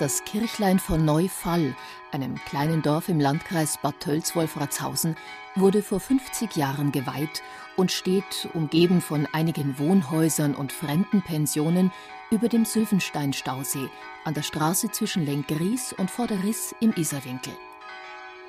[0.00, 1.76] Das Kirchlein von Neufall,
[2.10, 5.14] einem kleinen Dorf im Landkreis Bad Tölz-Wolfratshausen,
[5.54, 7.44] wurde vor 50 Jahren geweiht
[7.76, 11.92] und steht, umgeben von einigen Wohnhäusern und Fremdenpensionen,
[12.32, 13.88] über dem Sülvenstein-Stausee
[14.24, 17.52] an der Straße zwischen Lenkries und Vorderriss im Isarwinkel.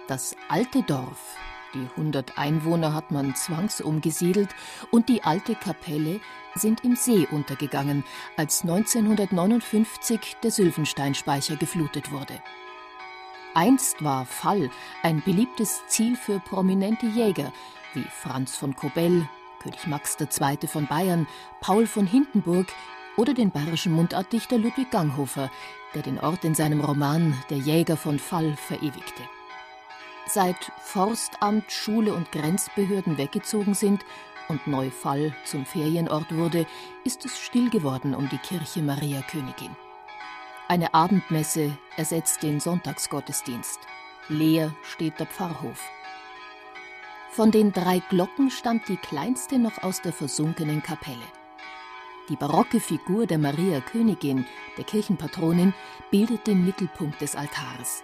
[0.08, 1.38] Das alte Dorf,
[1.76, 4.50] die 100 Einwohner hat man zwangsumgesiedelt
[4.92, 6.20] und die alte Kapelle
[6.56, 8.04] sind im See untergegangen,
[8.38, 12.42] als 1959 der Sylvensteinspeicher geflutet wurde.
[13.54, 14.70] Einst war Fall
[15.04, 17.54] ein beliebtes Ziel für prominente Jäger
[17.94, 19.28] wie Franz von Kobell,
[19.62, 20.68] König Max II.
[20.68, 21.28] von Bayern,
[21.62, 22.68] Paul von Hindenburg
[23.18, 25.50] oder den bayerischen Mundartdichter Ludwig Ganghofer,
[25.94, 29.24] der den Ort in seinem Roman Der Jäger von Fall verewigte.
[30.28, 34.04] Seit Forstamt, Schule und Grenzbehörden weggezogen sind
[34.48, 36.66] und Neufall zum Ferienort wurde,
[37.04, 39.76] ist es still geworden um die Kirche Maria Königin.
[40.68, 43.80] Eine Abendmesse ersetzt den Sonntagsgottesdienst.
[44.28, 45.80] Leer steht der Pfarrhof.
[47.30, 51.28] Von den drei Glocken stammt die kleinste noch aus der versunkenen Kapelle.
[52.30, 55.76] Die barocke Figur der Maria Königin, der Kirchenpatronin,
[56.10, 58.04] bildet den Mittelpunkt des Altars.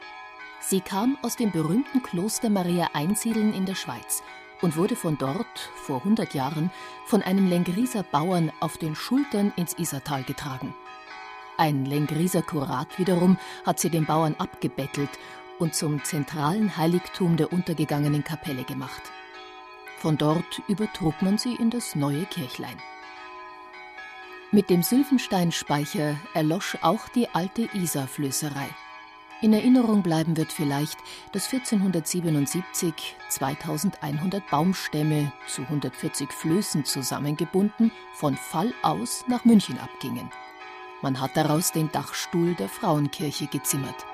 [0.64, 4.22] Sie kam aus dem berühmten Kloster Maria Einsiedeln in der Schweiz
[4.62, 6.70] und wurde von dort vor 100 Jahren
[7.06, 10.76] von einem Lengrieser Bauern auf den Schultern ins Isertal getragen.
[11.58, 15.10] Ein Lengrieser Kurat wiederum hat sie den Bauern abgebettelt
[15.58, 19.02] und zum zentralen Heiligtum der untergegangenen Kapelle gemacht.
[19.98, 22.78] Von dort übertrug man sie in das neue Kirchlein.
[24.52, 28.70] Mit dem Sylvensteinspeicher erlosch auch die alte Isarflößerei.
[29.44, 31.00] In Erinnerung bleiben wird vielleicht,
[31.32, 32.94] dass 1477
[33.30, 40.30] 2100 Baumstämme zu 140 Flößen zusammengebunden von Fall aus nach München abgingen.
[41.02, 44.06] Man hat daraus den Dachstuhl der Frauenkirche gezimmert.